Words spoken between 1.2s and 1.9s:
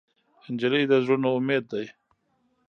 امید ده.